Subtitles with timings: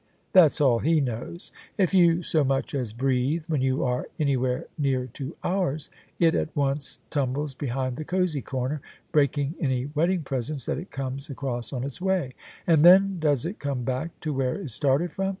[0.33, 1.51] That's all he knows!
[1.77, 6.55] If you so much as breathe when you are anywhere near to ours, it at
[6.55, 11.71] once tum bles behind the cosey comer, breaking any wedding presents that it comes across
[11.71, 12.33] on its way.
[12.65, 15.29] And then does it come back to where it started from?